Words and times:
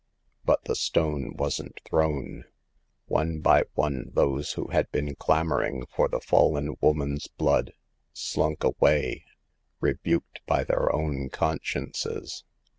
But 0.45 0.63
the 0.63 0.73
stone 0.75 1.35
wasn't 1.37 1.79
thrown. 1.85 2.45
One 3.05 3.39
by 3.39 3.65
one 3.75 4.09
those 4.15 4.53
who 4.53 4.69
had 4.69 4.89
been 4.91 5.13
clamoring 5.13 5.85
for 5.95 6.07
the 6.09 6.19
fallen 6.19 6.75
woman's 6.81 7.27
blood, 7.27 7.73
slunk 8.11 8.63
away, 8.63 9.25
rebuked 9.79 10.41
by 10.47 10.63
their 10.63 10.91
own 10.91 11.29
con 11.29 11.59
sciences. 11.61 12.43